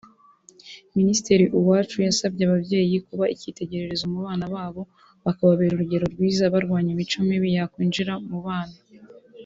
[0.97, 4.81] Minisitiri Uwacu yasabye ababyeyi kuba ikitegererezo mu bana babo
[5.25, 8.77] bakababera urugero rwiza barwanya imico mibi yakwinjira mu bana